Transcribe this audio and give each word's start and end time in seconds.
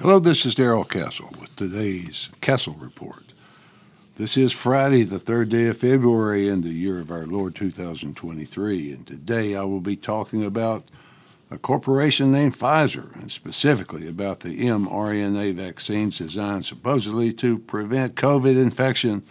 Hello, 0.00 0.20
this 0.20 0.46
is 0.46 0.54
Darrell 0.54 0.84
Castle 0.84 1.32
with 1.40 1.56
today's 1.56 2.28
Castle 2.40 2.76
Report. 2.78 3.24
This 4.16 4.36
is 4.36 4.52
Friday, 4.52 5.02
the 5.02 5.18
third 5.18 5.48
day 5.48 5.66
of 5.66 5.78
February 5.78 6.46
in 6.46 6.60
the 6.60 6.68
year 6.68 7.00
of 7.00 7.10
our 7.10 7.26
Lord 7.26 7.56
2023, 7.56 8.92
and 8.92 9.04
today 9.04 9.56
I 9.56 9.64
will 9.64 9.80
be 9.80 9.96
talking 9.96 10.44
about 10.44 10.84
a 11.50 11.58
corporation 11.58 12.30
named 12.30 12.54
Pfizer, 12.54 13.12
and 13.16 13.32
specifically 13.32 14.06
about 14.06 14.38
the 14.38 14.56
mRNA 14.60 15.54
vaccines 15.54 16.18
designed 16.18 16.64
supposedly 16.64 17.32
to 17.32 17.58
prevent 17.58 18.14
COVID 18.14 18.56
infection 18.56 19.24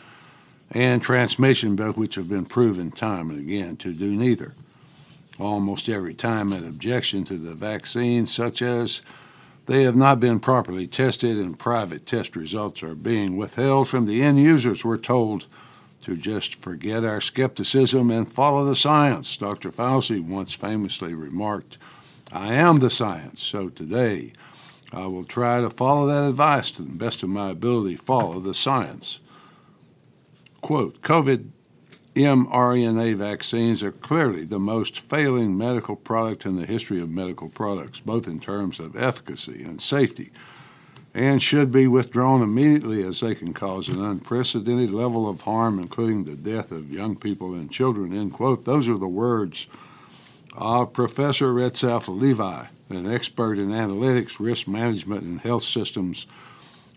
and 0.72 1.02
transmission, 1.02 1.78
both 1.78 1.96
which 1.96 2.16
have 2.16 2.28
been 2.28 2.46
proven 2.46 2.92
time 2.92 3.30
and 3.30 3.40
again 3.40 3.78
to 3.78 3.94
do 3.94 4.10
neither. 4.12 4.54
Almost 5.40 5.88
every 5.88 6.14
time 6.14 6.52
an 6.52 6.68
objection 6.68 7.24
to 7.24 7.38
the 7.38 7.56
vaccine, 7.56 8.28
such 8.28 8.62
as 8.62 9.02
they 9.68 9.84
have 9.84 9.96
not 9.96 10.20
been 10.20 10.40
properly 10.40 10.88
tested, 10.88 11.38
and 11.38 11.60
private 11.60 12.06
test 12.06 12.36
results 12.36 12.82
are 12.82 12.96
being 12.96 13.36
withheld 13.38 13.90
from 13.90 14.06
the 14.06 14.24
end 14.24 14.40
users. 14.40 14.84
We're 14.84 14.98
told 14.98 15.46
to 16.02 16.16
just 16.16 16.56
forget 16.56 17.04
our 17.04 17.20
skepticism 17.20 18.10
and 18.10 18.32
follow 18.32 18.64
the 18.64 18.78
science. 18.78 19.36
Dr. 19.36 19.70
Fauci 19.72 20.24
once 20.24 20.54
famously 20.54 21.14
remarked, 21.14 21.78
I 22.32 22.54
am 22.54 22.80
the 22.80 22.90
science. 22.90 23.44
So 23.44 23.68
today, 23.68 24.32
I 24.94 25.08
will 25.08 25.26
try 25.26 25.60
to 25.60 25.70
follow 25.70 26.08
that 26.08 26.30
advice 26.30 26.72
to 26.72 26.82
the 26.82 26.94
best 26.94 27.22
of 27.22 27.30
my 27.30 27.50
ability, 27.50 27.98
follow 27.98 28.40
the 28.40 28.54
science. 28.54 29.20
Quote 30.62 31.02
COVID 31.02 31.50
mRNA 32.24 33.16
vaccines 33.16 33.84
are 33.84 33.92
clearly 33.92 34.46
the 34.46 34.60
most 34.60 35.00
failing 35.00 35.58
medical 35.58 35.96
product 35.96 36.46
in 36.46 36.56
the 36.56 36.66
history 36.66 37.02
of 37.02 37.10
medical 37.10 37.50
products, 37.50 38.00
both 38.00 38.28
in 38.28 38.40
terms 38.40 38.80
of 38.80 38.96
efficacy 38.96 39.64
and 39.64 39.82
safety, 39.82 40.32
and 41.14 41.42
should 41.42 41.72
be 41.72 41.88
withdrawn 41.88 42.42
immediately 42.42 43.04
as 43.04 43.20
they 43.20 43.36
can 43.36 43.54
cause 43.54 43.88
an 43.88 44.04
unprecedented 44.04 44.92
level 44.92 45.30
of 45.30 45.42
harm, 45.42 45.80
including 45.80 46.24
the 46.24 46.36
death 46.36 46.72
of 46.72 46.92
young 46.92 47.16
people 47.16 47.54
and 47.54 47.72
children. 47.72 48.16
End 48.16 48.34
quote. 48.34 48.66
Those 48.66 48.88
are 48.88 48.98
the 48.98 49.08
words 49.08 49.68
of 50.56 50.94
Professor 50.94 51.54
Retsef 51.54 52.08
Levi, 52.08 52.66
an 52.90 53.12
expert 53.12 53.60
in 53.60 53.70
analytics, 53.70 54.40
risk 54.40 54.68
management, 54.68 55.24
and 55.24 55.42
health 55.42 55.64
systems 55.64 56.26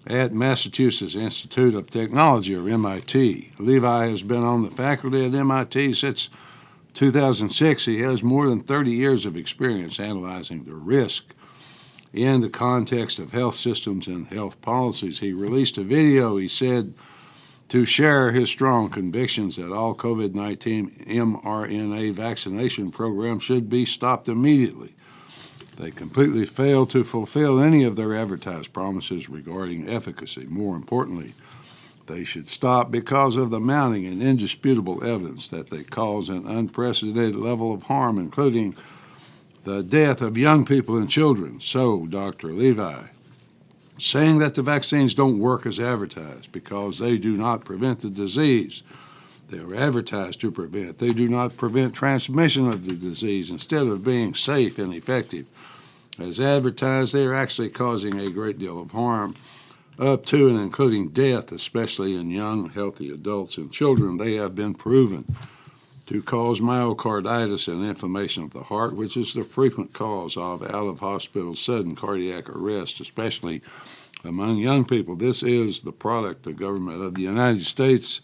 at 0.06 0.32
Massachusetts 0.32 1.14
Institute 1.14 1.74
of 1.74 1.90
Technology, 1.90 2.54
or 2.54 2.68
MIT. 2.68 3.52
Levi 3.58 4.06
has 4.06 4.22
been 4.22 4.42
on 4.42 4.62
the 4.62 4.70
faculty 4.70 5.24
at 5.24 5.34
MIT 5.34 5.94
since 5.94 6.30
2006. 6.94 7.84
He 7.84 8.00
has 8.00 8.22
more 8.22 8.48
than 8.48 8.60
30 8.60 8.90
years 8.90 9.26
of 9.26 9.36
experience 9.36 10.00
analyzing 10.00 10.64
the 10.64 10.74
risk 10.74 11.34
in 12.12 12.40
the 12.40 12.48
context 12.48 13.18
of 13.18 13.32
health 13.32 13.56
systems 13.56 14.06
and 14.08 14.26
health 14.28 14.60
policies. 14.62 15.20
He 15.20 15.32
released 15.32 15.78
a 15.78 15.84
video, 15.84 16.36
he 16.36 16.48
said, 16.48 16.94
to 17.68 17.84
share 17.84 18.32
his 18.32 18.48
strong 18.48 18.88
convictions 18.88 19.56
that 19.56 19.72
all 19.72 19.94
COVID 19.94 20.34
19 20.34 20.90
mRNA 21.06 22.12
vaccination 22.12 22.90
programs 22.90 23.44
should 23.44 23.70
be 23.70 23.84
stopped 23.84 24.28
immediately. 24.28 24.94
They 25.76 25.90
completely 25.90 26.46
failed 26.46 26.90
to 26.90 27.04
fulfill 27.04 27.60
any 27.60 27.84
of 27.84 27.96
their 27.96 28.14
advertised 28.14 28.72
promises 28.72 29.28
regarding 29.28 29.88
efficacy. 29.88 30.46
More 30.46 30.76
importantly, 30.76 31.34
they 32.06 32.24
should 32.24 32.50
stop 32.50 32.90
because 32.90 33.36
of 33.36 33.50
the 33.50 33.60
mounting 33.60 34.04
and 34.06 34.22
indisputable 34.22 35.04
evidence 35.04 35.48
that 35.48 35.70
they 35.70 35.84
cause 35.84 36.28
an 36.28 36.46
unprecedented 36.46 37.36
level 37.36 37.72
of 37.72 37.84
harm, 37.84 38.18
including 38.18 38.74
the 39.62 39.82
death 39.82 40.20
of 40.20 40.36
young 40.36 40.64
people 40.64 40.96
and 40.96 41.08
children. 41.08 41.60
So, 41.60 42.06
Dr. 42.06 42.48
Levi, 42.48 43.04
saying 43.98 44.38
that 44.38 44.54
the 44.54 44.62
vaccines 44.62 45.14
don't 45.14 45.38
work 45.38 45.66
as 45.66 45.78
advertised 45.78 46.50
because 46.52 46.98
they 46.98 47.18
do 47.18 47.36
not 47.36 47.64
prevent 47.64 48.00
the 48.00 48.10
disease. 48.10 48.82
They 49.50 49.58
are 49.58 49.74
advertised 49.74 50.40
to 50.40 50.50
prevent. 50.50 50.98
They 50.98 51.12
do 51.12 51.28
not 51.28 51.56
prevent 51.56 51.94
transmission 51.94 52.68
of 52.68 52.86
the 52.86 52.94
disease 52.94 53.50
instead 53.50 53.86
of 53.86 54.04
being 54.04 54.34
safe 54.34 54.78
and 54.78 54.94
effective 54.94 55.46
as 56.20 56.38
advertised, 56.38 57.14
they 57.14 57.24
are 57.24 57.34
actually 57.34 57.70
causing 57.70 58.18
a 58.18 58.30
great 58.30 58.58
deal 58.58 58.80
of 58.80 58.90
harm, 58.90 59.34
up 59.98 60.24
to 60.26 60.48
and 60.48 60.58
including 60.58 61.08
death, 61.08 61.50
especially 61.50 62.14
in 62.14 62.30
young, 62.30 62.70
healthy 62.70 63.10
adults 63.10 63.56
and 63.56 63.72
children. 63.72 64.18
They 64.18 64.34
have 64.34 64.54
been 64.54 64.74
proven 64.74 65.24
to 66.06 66.22
cause 66.22 66.60
myocarditis 66.60 67.68
and 67.68 67.84
inflammation 67.84 68.44
of 68.44 68.50
the 68.50 68.64
heart, 68.64 68.94
which 68.94 69.16
is 69.16 69.32
the 69.32 69.44
frequent 69.44 69.92
cause 69.92 70.36
of 70.36 70.62
out 70.62 70.86
of 70.86 71.00
hospital 71.00 71.54
sudden 71.54 71.94
cardiac 71.94 72.48
arrest, 72.50 73.00
especially 73.00 73.62
among 74.24 74.58
young 74.58 74.84
people. 74.84 75.16
This 75.16 75.42
is 75.42 75.80
the 75.80 75.92
product 75.92 76.42
the 76.42 76.52
government 76.52 77.02
of 77.02 77.14
the 77.14 77.22
United 77.22 77.64
States 77.64 78.20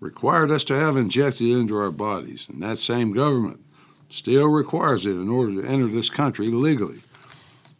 required 0.00 0.50
us 0.50 0.64
to 0.64 0.74
have 0.74 0.96
injected 0.96 1.48
into 1.48 1.76
our 1.76 1.90
bodies, 1.90 2.48
and 2.48 2.62
that 2.62 2.78
same 2.78 3.12
government 3.12 3.60
still 4.08 4.46
requires 4.46 5.06
it 5.06 5.12
in 5.12 5.28
order 5.28 5.60
to 5.60 5.68
enter 5.68 5.86
this 5.86 6.10
country 6.10 6.48
legally 6.48 7.00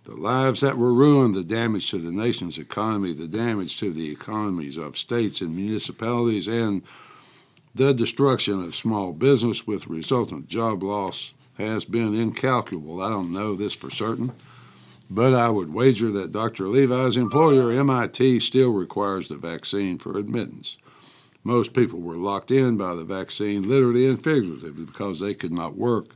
the 0.06 0.15
lives 0.15 0.60
that 0.60 0.78
were 0.78 0.94
ruined, 0.94 1.34
the 1.34 1.43
damage 1.43 1.91
to 1.91 1.99
the 1.99 2.12
nation's 2.12 2.59
economy, 2.59 3.12
the 3.12 3.27
damage 3.27 3.77
to 3.78 3.93
the 3.93 4.10
economies 4.10 4.77
of 4.77 4.97
states 4.97 5.41
and 5.41 5.54
municipalities, 5.54 6.47
and 6.47 6.82
the 7.75 7.93
destruction 7.93 8.62
of 8.62 8.75
small 8.75 9.12
business 9.12 9.66
with 9.66 9.88
resultant 9.88 10.47
job 10.47 10.83
loss 10.83 11.33
has 11.59 11.84
been 11.84 12.15
incalculable. 12.15 13.03
I 13.03 13.09
don't 13.09 13.33
know 13.33 13.56
this 13.56 13.75
for 13.75 13.91
certain, 13.91 14.33
but 15.10 15.34
I 15.34 15.48
would 15.48 15.75
wager 15.75 16.12
that 16.12 16.31
Dr. 16.31 16.69
Levi's 16.69 17.16
employer, 17.16 17.72
MIT, 17.72 18.41
still 18.41 18.72
requires 18.72 19.28
the 19.28 19.37
vaccine 19.37 19.98
for 19.98 20.16
admittance. 20.16 20.77
Most 21.47 21.73
people 21.73 22.01
were 22.01 22.17
locked 22.17 22.51
in 22.51 22.77
by 22.77 22.95
the 22.95 23.05
vaccine, 23.05 23.69
literally 23.69 24.07
and 24.07 24.23
figuratively, 24.23 24.73
because 24.73 25.21
they 25.21 25.33
could 25.33 25.53
not 25.53 25.77
work 25.77 26.09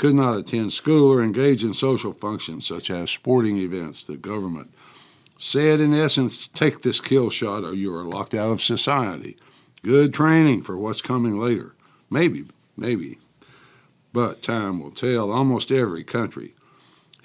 could 0.00 0.14
not 0.14 0.34
attend 0.34 0.72
school 0.72 1.12
or 1.12 1.22
engage 1.22 1.62
in 1.62 1.74
social 1.74 2.14
functions 2.14 2.66
such 2.66 2.90
as 2.90 3.10
sporting 3.10 3.58
events. 3.58 4.02
The 4.02 4.16
government 4.16 4.72
said, 5.36 5.78
in 5.78 5.92
essence, 5.92 6.46
take 6.46 6.80
this 6.80 7.02
kill 7.02 7.28
shot 7.28 7.64
or 7.64 7.74
you 7.74 7.94
are 7.94 8.04
locked 8.04 8.32
out 8.32 8.48
of 8.48 8.62
society. 8.62 9.36
Good 9.82 10.14
training 10.14 10.62
for 10.62 10.78
what's 10.78 11.02
coming 11.02 11.38
later. 11.38 11.74
Maybe, 12.08 12.46
maybe. 12.78 13.18
But 14.14 14.40
time 14.40 14.80
will 14.80 14.90
tell. 14.90 15.30
Almost 15.30 15.70
every 15.70 16.02
country 16.02 16.54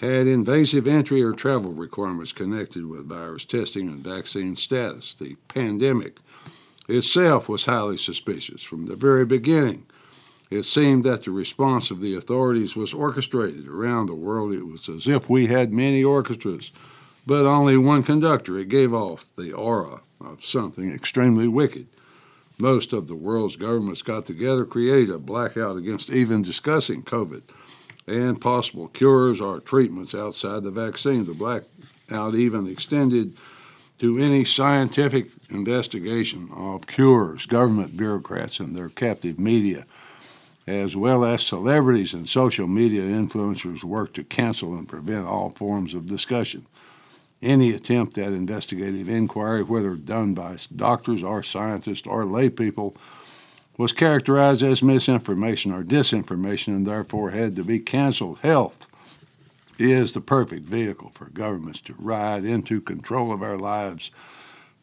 had 0.02 0.28
invasive 0.28 0.86
entry 0.86 1.24
or 1.24 1.32
travel 1.32 1.72
requirements 1.72 2.34
connected 2.34 2.88
with 2.88 3.08
virus 3.08 3.46
testing 3.46 3.88
and 3.88 4.04
vaccine 4.04 4.58
status. 4.58 5.14
The 5.14 5.36
pandemic 5.48 6.18
itself 6.88 7.50
was 7.50 7.66
highly 7.66 7.98
suspicious 7.98 8.62
from 8.62 8.86
the 8.86 8.96
very 8.96 9.26
beginning. 9.26 9.86
It 10.50 10.64
seemed 10.64 11.04
that 11.04 11.24
the 11.24 11.32
response 11.32 11.90
of 11.90 12.02
the 12.02 12.16
authorities 12.16 12.76
was 12.76 12.94
orchestrated 12.94 13.68
around 13.68 14.08
the 14.08 14.16
world. 14.16 14.54
It 14.54 14.68
was 14.68 14.88
as 14.88 15.08
if 15.08 15.30
we 15.30 15.48
had 15.48 15.74
many 15.74 16.04
orchestras, 16.04 16.72
but 17.26 17.46
only 17.46 17.78
one 17.78 18.04
conductor. 18.04 18.60
It 18.60 18.70
gave 18.70 18.94
off 18.94 19.26
the 19.36 19.54
aura 19.54 20.02
of 20.22 20.46
something 20.46 20.92
extremely 20.94 21.48
wicked. 21.48 21.88
Most 22.58 22.94
of 22.94 23.08
the 23.08 23.16
world's 23.16 23.58
governments 23.58 24.02
got 24.02 24.26
together, 24.26 24.66
created 24.66 25.14
a 25.14 25.20
blackout 25.20 25.78
against 25.78 26.10
even 26.10 26.42
discussing 26.42 27.04
COVID 27.04 27.42
and 28.08 28.40
possible 28.40 28.88
cures 28.90 29.42
or 29.42 29.60
treatments 29.60 30.14
outside 30.14 30.64
the 30.64 30.72
vaccine. 30.72 31.26
The 31.26 31.34
blackout 31.34 32.36
even 32.36 32.68
extended 32.68 33.36
to 34.00 34.18
any 34.18 34.44
scientific 34.44 35.30
investigation 35.50 36.50
of 36.54 36.88
cures. 36.88 37.46
Government 37.46 37.96
bureaucrats 37.96 38.60
and 38.60 38.76
their 38.76 38.90
captive 38.90 39.40
media 39.40 39.86
as 40.68 40.96
well 40.96 41.24
as 41.24 41.46
celebrities 41.46 42.14
and 42.14 42.28
social 42.28 42.68
media 42.68 43.02
influencers 43.02 43.84
work 43.84 44.14
to 44.14 44.24
cancel 44.24 44.74
and 44.74 44.88
prevent 44.88 45.28
all 45.28 45.52
forms 45.52 45.94
of 45.94 46.08
discussion. 46.08 46.66
Any 47.42 47.72
attempt 47.72 48.18
at 48.18 48.34
investigative 48.34 49.08
inquiry, 49.08 49.62
whether 49.62 49.94
done 49.96 50.34
by 50.34 50.58
doctors 50.76 51.22
or 51.22 51.44
scientists 51.44 52.08
or 52.08 52.26
lay 52.26 52.50
people, 52.50 52.96
was 53.78 53.92
characterized 53.92 54.64
as 54.64 54.82
misinformation 54.82 55.72
or 55.72 55.84
disinformation 55.84 56.70
and 56.70 56.88
therefore 56.88 57.32
had 57.32 57.56
to 57.58 57.64
be 57.64 57.80
canceled. 57.80 58.40
Health 58.40 58.88
is 59.78 60.12
the 60.12 60.22
perfect 60.22 60.66
vehicle 60.66 61.10
for 61.10 61.26
governments 61.26 61.82
to 61.82 61.96
ride 61.98 62.46
into 62.46 62.82
control 62.82 63.32
of 63.32 63.42
our 63.42 63.58
lives 63.58 64.12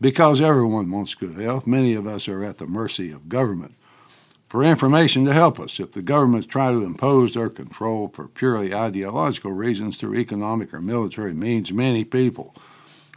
because 0.00 0.40
everyone 0.40 0.90
wants 0.90 1.14
good 1.14 1.38
health. 1.38 1.66
Many 1.66 1.94
of 1.94 2.06
us 2.06 2.28
are 2.28 2.44
at 2.44 2.58
the 2.58 2.66
mercy 2.66 3.10
of 3.10 3.28
government 3.28 3.74
for 4.48 4.62
information 4.62 5.24
to 5.24 5.32
help 5.32 5.58
us. 5.58 5.80
If 5.80 5.92
the 5.92 6.02
governments 6.02 6.46
try 6.46 6.72
to 6.72 6.84
impose 6.84 7.32
their 7.32 7.48
control 7.48 8.08
for 8.08 8.28
purely 8.28 8.74
ideological 8.74 9.52
reasons 9.52 9.96
through 9.96 10.16
economic 10.16 10.74
or 10.74 10.80
military 10.80 11.32
means, 11.32 11.72
many 11.72 12.04
people 12.04 12.54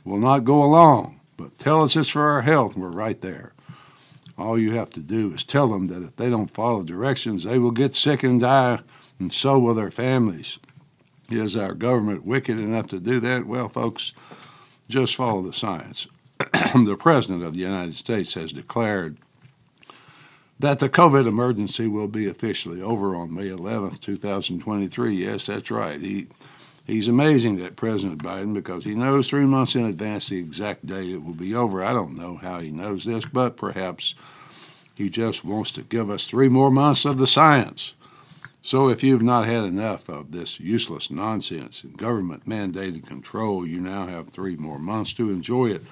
will 0.06 0.20
not 0.20 0.46
go 0.46 0.64
along. 0.64 1.20
But 1.36 1.58
tell 1.58 1.84
us 1.84 1.98
it's 1.98 2.10
for 2.10 2.22
our 2.22 2.44
health, 2.44 2.78
we're 2.78 2.88
right 2.88 3.20
there. 3.20 3.52
All 4.38 4.58
you 4.58 4.72
have 4.76 4.90
to 4.92 5.00
do 5.00 5.34
is 5.34 5.44
tell 5.44 5.68
them 5.68 5.88
that 5.88 6.04
if 6.04 6.16
they 6.16 6.30
don't 6.30 6.48
follow 6.48 6.84
directions, 6.84 7.44
they 7.44 7.60
will 7.60 7.72
get 7.72 7.96
sick 7.96 8.24
and 8.24 8.40
die, 8.40 8.80
and 9.20 9.34
so 9.34 9.60
will 9.60 9.74
their 9.74 9.92
families. 9.92 10.60
Is 11.30 11.56
our 11.56 11.74
government 11.74 12.26
wicked 12.26 12.60
enough 12.60 12.88
to 12.88 13.00
do 13.00 13.20
that? 13.20 13.48
Well, 13.48 13.68
folks, 13.68 14.14
just 14.88 15.16
follow 15.16 15.42
the 15.42 15.54
science. 15.54 16.08
the 16.40 16.98
President 17.00 17.44
of 17.44 17.54
the 17.54 17.62
United 17.62 17.96
States 17.96 18.36
has 18.36 18.52
declared 18.52 19.18
that 20.60 20.80
the 20.80 20.90
COVID 20.90 21.28
emergency 21.28 21.88
will 21.88 22.08
be 22.08 22.28
officially 22.28 22.82
over 22.82 23.16
on 23.16 23.34
May 23.34 23.50
11th, 23.50 24.00
2023. 24.00 25.16
Yes, 25.16 25.48
that's 25.48 25.72
right. 25.72 26.00
He 26.00 26.28
he's 26.86 27.08
amazing 27.08 27.58
that 27.58 27.76
President 27.76 28.22
Biden 28.22 28.54
because 28.54 28.84
he 28.84 28.94
knows 28.94 29.28
three 29.28 29.46
months 29.46 29.76
in 29.76 29.86
advance 29.86 30.30
the 30.30 30.38
exact 30.38 30.86
day 30.86 31.12
it 31.12 31.24
will 31.24 31.34
be 31.34 31.56
over. 31.56 31.84
I 31.84 31.94
don't 31.94 32.16
know 32.16 32.36
how 32.36 32.60
he 32.60 32.70
knows 32.70 33.04
this, 33.04 33.26
but 33.26 33.58
perhaps 33.58 34.16
he 34.94 35.10
just 35.10 35.44
wants 35.44 35.72
to 35.72 35.82
give 35.82 36.10
us 36.10 36.28
three 36.28 36.50
more 36.50 36.72
months 36.72 37.04
of 37.04 37.18
the 37.18 37.28
science. 37.28 37.96
So 38.66 38.90
if 38.90 39.04
you've 39.04 39.22
not 39.22 39.46
had 39.46 39.64
enough 39.64 40.10
of 40.10 40.32
this 40.32 40.60
useless 40.60 41.12
nonsense 41.12 41.84
and 41.84 41.96
government 41.96 42.50
mandated 42.50 43.06
control, 43.06 43.64
you 43.64 43.80
now 43.80 44.08
have 44.08 44.30
three 44.30 44.56
more 44.56 44.80
months 44.80 45.14
to 45.14 45.30
enjoy 45.30 45.68
it. 45.68 45.84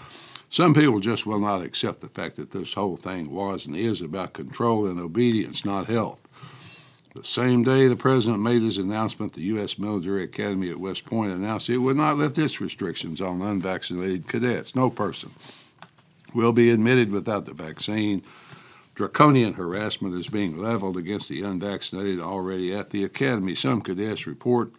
Some 0.49 0.73
people 0.73 0.99
just 0.99 1.27
will 1.27 1.37
not 1.37 1.61
accept 1.61 2.01
the 2.01 2.09
fact 2.09 2.35
that 2.37 2.49
this 2.49 2.73
whole 2.73 2.97
thing 2.97 3.29
was 3.29 3.67
and 3.67 3.77
is 3.77 4.01
about 4.01 4.33
control 4.33 4.87
and 4.87 4.99
obedience, 4.99 5.63
not 5.63 5.85
health. 5.85 6.19
The 7.13 7.23
same 7.23 7.61
day 7.61 7.87
the 7.87 7.95
president 7.95 8.41
made 8.41 8.63
his 8.63 8.79
announcement, 8.79 9.33
the 9.33 9.41
U.S. 9.41 9.77
Military 9.77 10.23
Academy 10.23 10.71
at 10.71 10.79
West 10.79 11.05
Point 11.05 11.31
announced 11.31 11.69
it 11.69 11.77
would 11.77 11.97
not 11.97 12.17
lift 12.17 12.39
its 12.39 12.59
restrictions 12.59 13.21
on 13.21 13.43
unvaccinated 13.43 14.27
cadets. 14.27 14.75
No 14.75 14.89
person 14.89 15.29
will 16.33 16.51
be 16.51 16.71
admitted 16.71 17.11
without 17.11 17.45
the 17.45 17.53
vaccine. 17.53 18.23
Draconian 18.95 19.53
harassment 19.53 20.15
is 20.15 20.27
being 20.27 20.57
leveled 20.57 20.97
against 20.97 21.27
the 21.27 21.41
unvaccinated 21.41 22.19
already 22.19 22.73
at 22.73 22.91
the 22.91 23.03
academy. 23.03 23.55
Some 23.55 23.81
cadets 23.81 24.27
report 24.27 24.71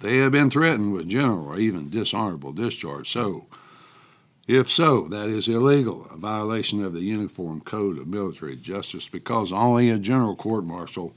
they 0.00 0.18
have 0.18 0.32
been 0.32 0.50
threatened 0.50 0.92
with 0.92 1.08
general 1.08 1.46
or 1.46 1.58
even 1.58 1.90
dishonorable 1.90 2.52
discharge. 2.52 3.10
So, 3.10 3.46
if 4.46 4.70
so, 4.70 5.06
that 5.08 5.28
is 5.28 5.46
illegal, 5.46 6.08
a 6.10 6.16
violation 6.16 6.82
of 6.82 6.94
the 6.94 7.02
Uniform 7.02 7.60
Code 7.60 7.98
of 7.98 8.06
Military 8.06 8.56
Justice, 8.56 9.08
because 9.08 9.52
only 9.52 9.90
a 9.90 9.98
general 9.98 10.34
court 10.34 10.64
martial 10.64 11.14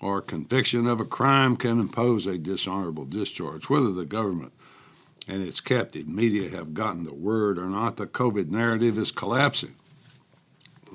or 0.00 0.20
conviction 0.20 0.86
of 0.86 1.00
a 1.00 1.04
crime 1.04 1.56
can 1.56 1.80
impose 1.80 2.26
a 2.26 2.38
dishonorable 2.38 3.04
discharge. 3.04 3.68
Whether 3.68 3.90
the 3.90 4.04
government 4.04 4.52
and 5.26 5.42
its 5.42 5.60
captive 5.60 6.06
media 6.06 6.50
have 6.50 6.74
gotten 6.74 7.04
the 7.04 7.14
word 7.14 7.58
or 7.58 7.66
not, 7.66 7.96
the 7.96 8.06
COVID 8.06 8.50
narrative 8.50 8.96
is 8.96 9.10
collapsing. 9.10 9.74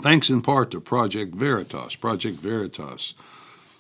Thanks 0.02 0.30
in 0.30 0.42
part 0.42 0.72
to 0.72 0.80
Project 0.80 1.36
Veritas. 1.36 1.98
Project 1.98 2.40
Veritas 2.40 3.14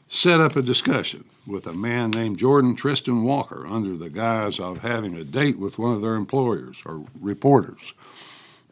set 0.10 0.42
up 0.42 0.58
a 0.58 0.62
discussion 0.62 1.24
with 1.48 1.66
a 1.66 1.72
man 1.72 2.12
named 2.12 2.38
Jordan 2.38 2.76
Tristan 2.76 3.24
Walker 3.24 3.66
under 3.66 3.96
the 3.96 4.10
guise 4.10 4.60
of 4.60 4.80
having 4.80 5.16
a 5.16 5.24
date 5.24 5.58
with 5.58 5.80
one 5.80 5.94
of 5.94 6.02
their 6.02 6.16
employers 6.16 6.82
or 6.86 7.06
reporters. 7.22 7.94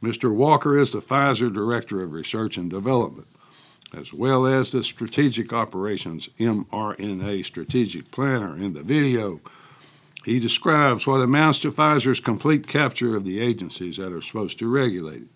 Mr. 0.04 0.34
Walker 0.34 0.78
is 0.78 0.92
the 0.92 1.00
Pfizer 1.00 1.52
Director 1.52 2.04
of 2.04 2.12
Research 2.12 2.58
and 2.58 2.70
Development, 2.70 3.28
as 3.94 4.12
well 4.12 4.46
as 4.46 4.72
the 4.72 4.84
Strategic 4.84 5.54
Operations 5.54 6.28
mRNA 6.38 7.46
Strategic 7.46 8.12
Planner. 8.12 8.58
In 8.58 8.74
the 8.74 8.84
video, 8.84 9.40
he 10.26 10.42
describes 10.42 11.08
what 11.08 11.22
amounts 11.22 11.60
to 11.60 11.72
Pfizer's 11.72 12.20
complete 12.20 12.68
capture 12.68 13.16
of 13.16 13.24
the 13.24 13.40
agencies 13.40 13.96
that 13.96 14.12
are 14.12 14.22
supposed 14.22 14.60
to 14.60 14.70
regulate 14.70 15.22
it. 15.22 15.28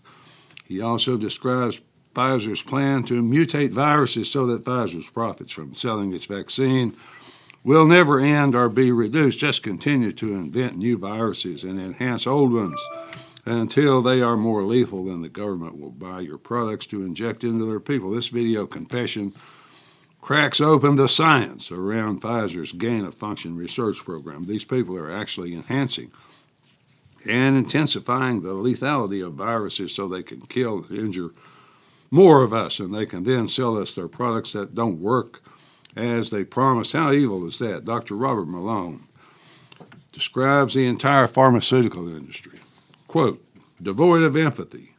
He 0.65 0.81
also 0.81 1.17
describes 1.17 1.79
Pfizer's 2.13 2.61
plan 2.61 3.03
to 3.03 3.21
mutate 3.21 3.71
viruses 3.71 4.29
so 4.29 4.45
that 4.47 4.63
Pfizer's 4.63 5.09
profits 5.09 5.51
from 5.51 5.73
selling 5.73 6.13
its 6.13 6.25
vaccine 6.25 6.95
will 7.63 7.85
never 7.85 8.19
end 8.19 8.55
or 8.55 8.69
be 8.69 8.91
reduced. 8.91 9.39
Just 9.39 9.63
continue 9.63 10.11
to 10.13 10.33
invent 10.33 10.77
new 10.77 10.97
viruses 10.97 11.63
and 11.63 11.79
enhance 11.79 12.25
old 12.25 12.53
ones 12.53 12.79
until 13.45 14.01
they 14.01 14.21
are 14.21 14.37
more 14.37 14.63
lethal 14.63 15.05
than 15.05 15.21
the 15.21 15.29
government 15.29 15.79
will 15.79 15.91
buy 15.91 16.19
your 16.19 16.37
products 16.37 16.85
to 16.87 17.03
inject 17.03 17.43
into 17.43 17.65
their 17.65 17.79
people. 17.79 18.11
This 18.11 18.29
video 18.29 18.67
confession 18.67 19.33
cracks 20.21 20.61
open 20.61 20.95
the 20.95 21.07
science 21.07 21.71
around 21.71 22.21
Pfizer's 22.21 22.71
gain 22.71 23.05
of 23.05 23.15
function 23.15 23.55
research 23.55 23.97
program. 24.05 24.45
These 24.45 24.65
people 24.65 24.95
are 24.97 25.11
actually 25.11 25.53
enhancing 25.53 26.11
and 27.27 27.57
intensifying 27.57 28.41
the 28.41 28.53
lethality 28.53 29.25
of 29.25 29.33
viruses 29.33 29.93
so 29.93 30.07
they 30.07 30.23
can 30.23 30.41
kill 30.41 30.85
and 30.89 30.97
injure 30.97 31.31
more 32.11 32.43
of 32.43 32.53
us, 32.53 32.79
and 32.79 32.93
they 32.93 33.05
can 33.05 33.23
then 33.23 33.47
sell 33.47 33.77
us 33.77 33.95
their 33.95 34.09
products 34.09 34.51
that 34.51 34.75
don't 34.75 35.01
work 35.01 35.41
as 35.95 36.29
they 36.29 36.43
promised. 36.43 36.91
How 36.91 37.11
evil 37.11 37.47
is 37.47 37.57
that? 37.59 37.85
Dr. 37.85 38.15
Robert 38.15 38.47
Malone 38.47 39.03
describes 40.11 40.73
the 40.73 40.85
entire 40.85 41.27
pharmaceutical 41.27 42.13
industry. 42.13 42.59
Quote, 43.07 43.43
devoid 43.81 44.23
of 44.23 44.35
empathy, 44.35 44.93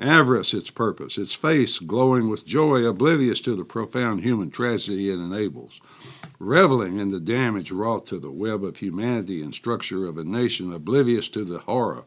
avarice 0.00 0.54
its 0.54 0.70
purpose, 0.70 1.18
its 1.18 1.34
face 1.34 1.78
glowing 1.78 2.28
with 2.28 2.46
joy, 2.46 2.84
oblivious 2.84 3.40
to 3.42 3.54
the 3.54 3.64
profound 3.64 4.22
human 4.22 4.50
tragedy 4.50 5.10
it 5.10 5.18
enables, 5.18 5.80
reveling 6.38 6.98
in 6.98 7.10
the 7.10 7.20
damage 7.20 7.70
wrought 7.70 8.06
to 8.06 8.18
the 8.18 8.30
web 8.30 8.64
of 8.64 8.78
humanity 8.78 9.42
and 9.42 9.54
structure 9.54 10.06
of 10.06 10.16
a 10.16 10.24
nation, 10.24 10.72
oblivious 10.72 11.28
to 11.28 11.44
the 11.44 11.58
horror 11.60 12.04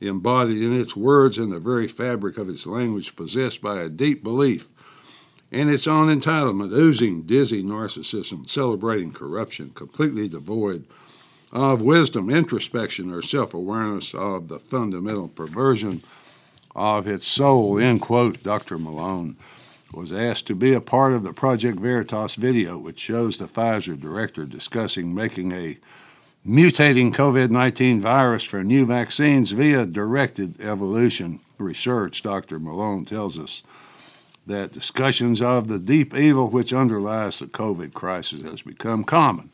embodied 0.00 0.62
in 0.62 0.78
its 0.78 0.94
words 0.94 1.38
and 1.38 1.50
the 1.50 1.58
very 1.58 1.88
fabric 1.88 2.38
of 2.38 2.48
its 2.48 2.66
language, 2.66 3.16
possessed 3.16 3.60
by 3.62 3.80
a 3.80 3.88
deep 3.88 4.22
belief 4.22 4.68
in 5.50 5.68
its 5.68 5.86
own 5.86 6.08
entitlement, 6.08 6.72
oozing 6.72 7.22
dizzy 7.22 7.62
narcissism, 7.62 8.48
celebrating 8.48 9.12
corruption, 9.12 9.70
completely 9.74 10.28
devoid 10.28 10.84
of 11.52 11.80
wisdom, 11.80 12.28
introspection, 12.28 13.12
or 13.12 13.22
self 13.22 13.54
awareness 13.54 14.14
of 14.14 14.48
the 14.48 14.58
fundamental 14.58 15.28
perversion 15.28 16.02
of 16.74 17.06
its 17.06 17.26
soul. 17.26 17.78
End 17.78 18.02
quote. 18.02 18.42
Dr. 18.42 18.78
Malone 18.78 19.36
was 19.92 20.12
asked 20.12 20.46
to 20.48 20.54
be 20.54 20.74
a 20.74 20.80
part 20.80 21.12
of 21.12 21.22
the 21.22 21.32
Project 21.32 21.78
Veritas 21.78 22.34
video, 22.34 22.76
which 22.76 22.98
shows 22.98 23.38
the 23.38 23.46
Pfizer 23.46 23.98
director 23.98 24.44
discussing 24.44 25.14
making 25.14 25.52
a 25.52 25.78
mutating 26.46 27.12
COVID 27.12 27.50
19 27.50 28.00
virus 28.00 28.44
for 28.44 28.62
new 28.62 28.86
vaccines 28.86 29.50
via 29.50 29.84
directed 29.84 30.60
evolution 30.60 31.40
research. 31.58 32.22
Dr. 32.22 32.60
Malone 32.60 33.04
tells 33.04 33.36
us 33.36 33.64
that 34.46 34.70
discussions 34.70 35.42
of 35.42 35.66
the 35.66 35.80
deep 35.80 36.14
evil 36.14 36.48
which 36.48 36.72
underlies 36.72 37.40
the 37.40 37.46
COVID 37.46 37.94
crisis 37.94 38.42
has 38.42 38.62
become 38.62 39.02
common 39.02 39.50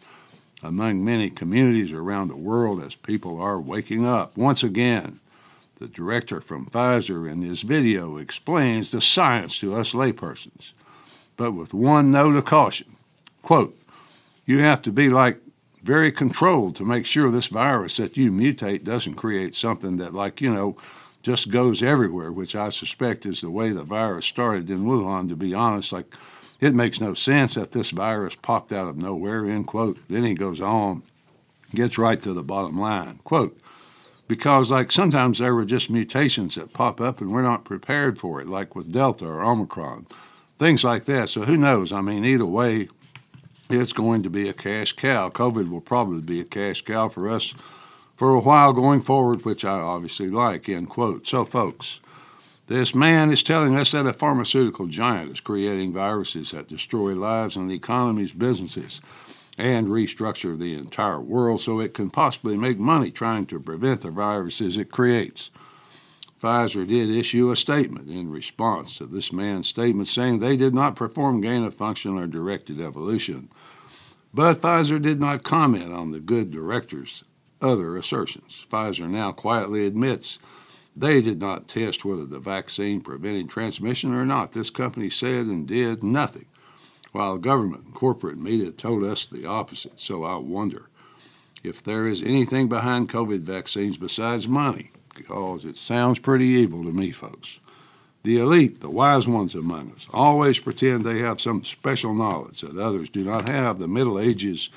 among 0.62 1.02
many 1.02 1.30
communities 1.30 1.92
around 1.92 2.28
the 2.28 2.36
world 2.36 2.82
as 2.82 2.94
people 2.94 3.40
are 3.40 3.58
waking 3.58 4.04
up. 4.04 4.36
Once 4.36 4.62
again, 4.62 5.18
the 5.78 5.88
director 5.88 6.42
from 6.42 6.66
Pfizer 6.66 7.28
in 7.28 7.40
this 7.40 7.62
video 7.62 8.18
explains 8.18 8.90
the 8.90 9.00
science 9.00 9.58
to 9.58 9.74
us 9.74 9.92
laypersons, 9.92 10.72
but 11.38 11.52
with 11.52 11.72
one 11.72 12.12
note 12.12 12.36
of 12.36 12.44
caution. 12.44 12.96
Quote, 13.40 13.76
you 14.44 14.58
have 14.58 14.82
to 14.82 14.92
be 14.92 15.08
like 15.08 15.38
very 15.82 16.12
controlled 16.12 16.76
to 16.76 16.84
make 16.84 17.06
sure 17.06 17.30
this 17.30 17.48
virus 17.48 17.96
that 17.96 18.16
you 18.16 18.30
mutate 18.30 18.84
doesn't 18.84 19.14
create 19.14 19.54
something 19.54 19.96
that, 19.98 20.14
like, 20.14 20.40
you 20.40 20.52
know, 20.52 20.76
just 21.22 21.50
goes 21.50 21.82
everywhere, 21.82 22.32
which 22.32 22.54
I 22.54 22.70
suspect 22.70 23.26
is 23.26 23.40
the 23.40 23.50
way 23.50 23.70
the 23.70 23.84
virus 23.84 24.26
started 24.26 24.70
in 24.70 24.84
Wuhan, 24.84 25.28
to 25.28 25.36
be 25.36 25.54
honest. 25.54 25.92
Like, 25.92 26.14
it 26.60 26.74
makes 26.74 27.00
no 27.00 27.14
sense 27.14 27.54
that 27.54 27.72
this 27.72 27.90
virus 27.90 28.36
popped 28.36 28.72
out 28.72 28.88
of 28.88 28.96
nowhere, 28.96 29.46
end 29.46 29.66
quote. 29.66 29.98
Then 30.08 30.24
he 30.24 30.34
goes 30.34 30.60
on, 30.60 31.02
gets 31.74 31.98
right 31.98 32.22
to 32.22 32.32
the 32.32 32.42
bottom 32.42 32.78
line. 32.78 33.18
Quote, 33.24 33.58
because 34.28 34.70
like 34.70 34.92
sometimes 34.92 35.38
there 35.38 35.54
were 35.54 35.64
just 35.64 35.90
mutations 35.90 36.54
that 36.54 36.72
pop 36.72 37.00
up 37.00 37.20
and 37.20 37.32
we're 37.32 37.42
not 37.42 37.64
prepared 37.64 38.18
for 38.18 38.40
it, 38.40 38.48
like 38.48 38.76
with 38.76 38.92
Delta 38.92 39.26
or 39.26 39.42
Omicron, 39.42 40.06
things 40.58 40.84
like 40.84 41.04
that. 41.06 41.28
So 41.28 41.42
who 41.42 41.56
knows? 41.56 41.92
I 41.92 42.00
mean, 42.00 42.24
either 42.24 42.46
way, 42.46 42.88
it's 43.72 43.92
going 43.92 44.22
to 44.22 44.30
be 44.30 44.48
a 44.48 44.52
cash 44.52 44.92
cow. 44.92 45.30
COVID 45.30 45.70
will 45.70 45.80
probably 45.80 46.20
be 46.20 46.40
a 46.40 46.44
cash 46.44 46.82
cow 46.82 47.08
for 47.08 47.28
us 47.28 47.54
for 48.16 48.34
a 48.34 48.40
while 48.40 48.72
going 48.72 49.00
forward, 49.00 49.44
which 49.44 49.64
I 49.64 49.80
obviously 49.80 50.28
like, 50.28 50.68
end 50.68 50.90
quote. 50.90 51.26
So, 51.26 51.44
folks, 51.44 52.00
this 52.66 52.94
man 52.94 53.30
is 53.30 53.42
telling 53.42 53.76
us 53.76 53.90
that 53.92 54.06
a 54.06 54.12
pharmaceutical 54.12 54.86
giant 54.86 55.30
is 55.30 55.40
creating 55.40 55.92
viruses 55.92 56.52
that 56.52 56.68
destroy 56.68 57.14
lives 57.14 57.56
and 57.56 57.72
economies, 57.72 58.32
businesses, 58.32 59.00
and 59.58 59.88
restructure 59.88 60.58
the 60.58 60.74
entire 60.74 61.20
world 61.20 61.60
so 61.60 61.80
it 61.80 61.94
can 61.94 62.10
possibly 62.10 62.56
make 62.56 62.78
money 62.78 63.10
trying 63.10 63.46
to 63.46 63.60
prevent 63.60 64.02
the 64.02 64.10
viruses 64.10 64.76
it 64.76 64.90
creates. 64.90 65.50
Pfizer 66.42 66.88
did 66.88 67.08
issue 67.08 67.52
a 67.52 67.56
statement 67.56 68.10
in 68.10 68.28
response 68.28 68.96
to 68.96 69.06
this 69.06 69.32
man's 69.32 69.68
statement 69.68 70.08
saying 70.08 70.40
they 70.40 70.56
did 70.56 70.74
not 70.74 70.96
perform 70.96 71.40
gain 71.40 71.62
of 71.62 71.72
function 71.72 72.18
or 72.18 72.26
directed 72.26 72.80
evolution. 72.80 73.48
But 74.34 74.56
Pfizer 74.60 75.00
did 75.00 75.20
not 75.20 75.44
comment 75.44 75.92
on 75.92 76.10
the 76.10 76.18
good 76.18 76.50
director's 76.50 77.22
other 77.60 77.96
assertions. 77.96 78.66
Pfizer 78.68 79.08
now 79.08 79.30
quietly 79.30 79.86
admits 79.86 80.40
they 80.96 81.22
did 81.22 81.40
not 81.40 81.68
test 81.68 82.04
whether 82.04 82.26
the 82.26 82.40
vaccine 82.40 83.00
prevented 83.00 83.48
transmission 83.48 84.12
or 84.12 84.26
not. 84.26 84.52
This 84.52 84.68
company 84.68 85.10
said 85.10 85.46
and 85.46 85.64
did 85.64 86.02
nothing, 86.02 86.46
while 87.12 87.38
government 87.38 87.84
and 87.84 87.94
corporate 87.94 88.38
media 88.38 88.72
told 88.72 89.04
us 89.04 89.24
the 89.26 89.46
opposite. 89.46 90.00
So 90.00 90.24
I 90.24 90.36
wonder 90.38 90.88
if 91.62 91.84
there 91.84 92.08
is 92.08 92.20
anything 92.20 92.68
behind 92.68 93.08
COVID 93.08 93.42
vaccines 93.42 93.96
besides 93.96 94.48
money, 94.48 94.90
because 95.14 95.64
it 95.64 95.76
sounds 95.76 96.18
pretty 96.18 96.46
evil 96.46 96.84
to 96.84 96.90
me, 96.90 97.10
folks. 97.10 97.58
The 98.24 98.38
elite, 98.38 98.80
the 98.80 98.90
wise 98.90 99.26
ones 99.26 99.54
among 99.54 99.92
us, 99.92 100.06
always 100.12 100.60
pretend 100.60 101.04
they 101.04 101.18
have 101.18 101.40
some 101.40 101.64
special 101.64 102.14
knowledge 102.14 102.60
that 102.60 102.78
others 102.78 103.08
do 103.08 103.24
not 103.24 103.48
have. 103.48 103.78
The 103.78 103.88
Middle 103.88 104.18
Ages, 104.18 104.70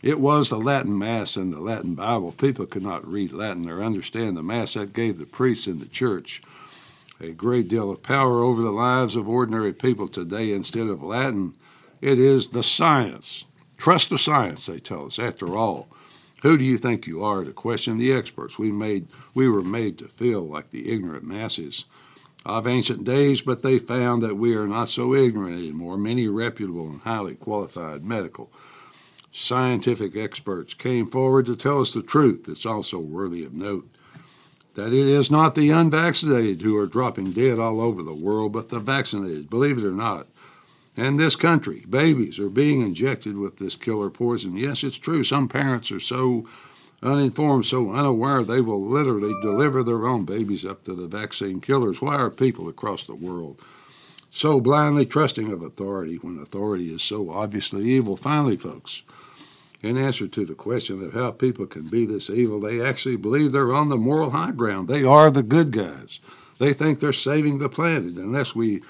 it 0.00 0.20
was 0.20 0.48
the 0.48 0.60
Latin 0.60 0.96
Mass 0.96 1.34
and 1.34 1.52
the 1.52 1.60
Latin 1.60 1.94
Bible. 1.96 2.30
People 2.32 2.66
could 2.66 2.84
not 2.84 3.06
read 3.06 3.32
Latin 3.32 3.68
or 3.68 3.82
understand 3.82 4.36
the 4.36 4.44
Mass. 4.44 4.74
That 4.74 4.92
gave 4.92 5.18
the 5.18 5.26
priests 5.26 5.66
in 5.66 5.80
the 5.80 5.86
church 5.86 6.40
a 7.20 7.30
great 7.30 7.66
deal 7.66 7.90
of 7.90 8.02
power 8.02 8.42
over 8.42 8.62
the 8.62 8.70
lives 8.70 9.16
of 9.16 9.28
ordinary 9.28 9.72
people 9.72 10.06
today. 10.06 10.52
Instead 10.52 10.86
of 10.86 11.02
Latin, 11.02 11.54
it 12.00 12.20
is 12.20 12.48
the 12.48 12.62
science. 12.62 13.44
Trust 13.76 14.10
the 14.10 14.18
science, 14.18 14.66
they 14.66 14.78
tell 14.78 15.06
us. 15.06 15.18
After 15.18 15.56
all, 15.56 15.88
who 16.42 16.56
do 16.56 16.64
you 16.64 16.78
think 16.78 17.06
you 17.06 17.24
are 17.24 17.44
to 17.44 17.52
question 17.52 17.98
the 17.98 18.12
experts? 18.12 18.58
We 18.58 18.70
made 18.70 19.08
we 19.34 19.48
were 19.48 19.62
made 19.62 19.98
to 19.98 20.08
feel 20.08 20.46
like 20.46 20.70
the 20.70 20.92
ignorant 20.92 21.24
masses 21.24 21.84
of 22.46 22.66
ancient 22.66 23.04
days, 23.04 23.42
but 23.42 23.62
they 23.62 23.78
found 23.78 24.22
that 24.22 24.36
we 24.36 24.54
are 24.54 24.66
not 24.66 24.88
so 24.88 25.14
ignorant 25.14 25.58
anymore. 25.58 25.96
Many 25.96 26.28
reputable 26.28 26.88
and 26.88 27.00
highly 27.00 27.34
qualified 27.34 28.04
medical 28.04 28.50
scientific 29.30 30.16
experts 30.16 30.74
came 30.74 31.06
forward 31.06 31.46
to 31.46 31.56
tell 31.56 31.80
us 31.80 31.92
the 31.92 32.02
truth. 32.02 32.48
It's 32.48 32.66
also 32.66 32.98
worthy 32.98 33.44
of 33.44 33.52
note 33.52 33.88
that 34.74 34.92
it 34.92 35.06
is 35.06 35.30
not 35.30 35.54
the 35.54 35.70
unvaccinated 35.70 36.62
who 36.62 36.76
are 36.76 36.86
dropping 36.86 37.32
dead 37.32 37.58
all 37.58 37.80
over 37.80 38.02
the 38.02 38.14
world, 38.14 38.52
but 38.52 38.68
the 38.68 38.78
vaccinated, 38.78 39.50
believe 39.50 39.76
it 39.76 39.84
or 39.84 39.92
not. 39.92 40.28
And 40.98 41.18
this 41.18 41.36
country, 41.36 41.84
babies 41.88 42.40
are 42.40 42.50
being 42.50 42.80
injected 42.80 43.38
with 43.38 43.58
this 43.58 43.76
killer 43.76 44.10
poison. 44.10 44.56
Yes, 44.56 44.82
it's 44.82 44.98
true. 44.98 45.22
Some 45.22 45.46
parents 45.48 45.92
are 45.92 46.00
so 46.00 46.44
uninformed, 47.00 47.66
so 47.66 47.92
unaware, 47.92 48.42
they 48.42 48.60
will 48.60 48.84
literally 48.84 49.32
deliver 49.40 49.84
their 49.84 50.08
own 50.08 50.24
babies 50.24 50.64
up 50.64 50.82
to 50.82 50.94
the 50.94 51.06
vaccine 51.06 51.60
killers. 51.60 52.02
Why 52.02 52.16
are 52.16 52.30
people 52.30 52.68
across 52.68 53.04
the 53.04 53.14
world 53.14 53.62
so 54.30 54.60
blindly 54.60 55.06
trusting 55.06 55.52
of 55.52 55.62
authority 55.62 56.16
when 56.16 56.36
authority 56.40 56.92
is 56.92 57.00
so 57.00 57.30
obviously 57.30 57.84
evil? 57.84 58.16
Finally, 58.16 58.56
folks, 58.56 59.02
in 59.80 59.96
answer 59.96 60.26
to 60.26 60.44
the 60.44 60.56
question 60.56 61.00
of 61.00 61.14
how 61.14 61.30
people 61.30 61.66
can 61.66 61.86
be 61.86 62.06
this 62.06 62.28
evil, 62.28 62.58
they 62.58 62.84
actually 62.84 63.14
believe 63.14 63.52
they're 63.52 63.72
on 63.72 63.88
the 63.88 63.96
moral 63.96 64.30
high 64.30 64.50
ground. 64.50 64.88
They 64.88 65.04
are 65.04 65.30
the 65.30 65.44
good 65.44 65.70
guys. 65.70 66.18
They 66.58 66.72
think 66.72 66.98
they're 66.98 67.12
saving 67.12 67.58
the 67.58 67.68
planet 67.68 68.16
unless 68.16 68.56
we, 68.56 68.82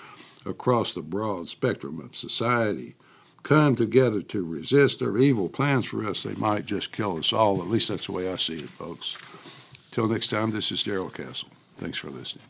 across 0.49 0.93
the 0.93 1.02
broad 1.02 1.49
spectrum 1.49 2.00
of 2.00 2.17
society, 2.17 2.95
come 3.43 3.75
together 3.75 4.23
to 4.23 4.45
resist 4.45 4.99
their 4.99 5.17
evil 5.19 5.49
plans 5.49 5.87
for 5.87 6.05
us, 6.05 6.23
they 6.23 6.35
might 6.35 6.67
just 6.67 6.93
kill 6.93 7.17
us 7.19 7.33
all. 7.33 7.61
At 7.61 7.69
least 7.69 7.88
that's 7.88 8.07
the 8.07 8.12
way 8.12 8.31
I 8.31 8.37
see 8.37 8.61
it, 8.61 8.71
folks. 8.71 9.17
Till 9.90 10.09
next 10.09 10.28
time, 10.28 10.50
this 10.50 10.71
is 10.71 10.83
Darrell 10.83 11.11
Castle. 11.11 11.49
Thanks 11.76 11.99
for 11.99 12.11
listening. 12.11 12.45